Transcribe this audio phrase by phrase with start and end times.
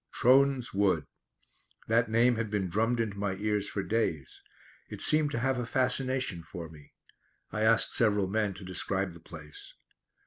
[0.11, 1.05] Trones Wood!
[1.87, 4.41] That name had been drummed into my ears for days.
[4.89, 6.93] It seemed to have a fascination for me.
[7.51, 9.75] I asked several men to describe the place.